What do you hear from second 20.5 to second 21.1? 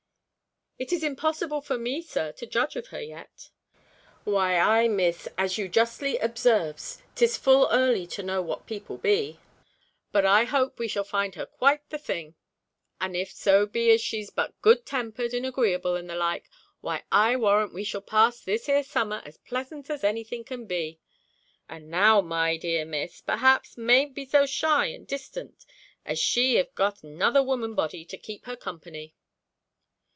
be.